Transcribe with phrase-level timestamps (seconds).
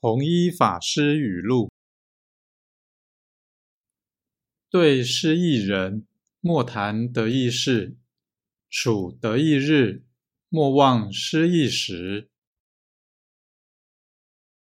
[0.00, 1.72] 弘一法师语录。
[4.70, 6.06] 对失意人
[6.40, 7.96] 莫谈得意事。
[8.70, 10.04] 处得意日
[10.48, 12.30] 莫忘失意时。